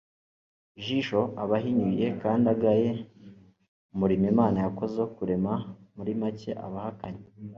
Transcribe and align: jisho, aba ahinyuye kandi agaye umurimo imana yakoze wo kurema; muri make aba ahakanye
jisho, 0.83 1.19
aba 1.41 1.55
ahinyuye 1.59 2.07
kandi 2.21 2.45
agaye 2.55 2.89
umurimo 3.93 4.25
imana 4.33 4.57
yakoze 4.65 4.95
wo 5.01 5.07
kurema; 5.15 5.53
muri 5.95 6.11
make 6.21 6.51
aba 6.65 6.77
ahakanye 6.83 7.23